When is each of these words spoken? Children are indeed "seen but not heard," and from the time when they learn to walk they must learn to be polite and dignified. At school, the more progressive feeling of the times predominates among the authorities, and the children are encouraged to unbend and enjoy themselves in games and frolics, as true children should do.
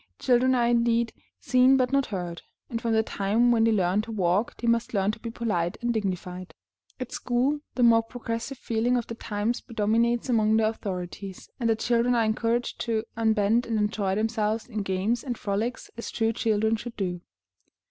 Children 0.17 0.55
are 0.55 0.65
indeed 0.67 1.13
"seen 1.39 1.77
but 1.77 1.91
not 1.93 2.07
heard," 2.07 2.41
and 2.71 2.81
from 2.81 2.93
the 2.93 3.03
time 3.03 3.51
when 3.51 3.65
they 3.65 3.71
learn 3.71 4.01
to 4.01 4.11
walk 4.11 4.57
they 4.57 4.67
must 4.67 4.95
learn 4.95 5.11
to 5.11 5.19
be 5.19 5.29
polite 5.29 5.77
and 5.79 5.93
dignified. 5.93 6.55
At 6.99 7.11
school, 7.11 7.59
the 7.75 7.83
more 7.83 8.01
progressive 8.01 8.57
feeling 8.57 8.97
of 8.97 9.05
the 9.05 9.13
times 9.13 9.61
predominates 9.61 10.27
among 10.27 10.57
the 10.57 10.67
authorities, 10.67 11.51
and 11.59 11.69
the 11.69 11.75
children 11.75 12.15
are 12.15 12.25
encouraged 12.25 12.79
to 12.81 13.03
unbend 13.15 13.67
and 13.67 13.77
enjoy 13.77 14.15
themselves 14.15 14.65
in 14.65 14.81
games 14.81 15.23
and 15.23 15.37
frolics, 15.37 15.91
as 15.95 16.09
true 16.09 16.33
children 16.33 16.77
should 16.77 16.97
do. 16.97 17.21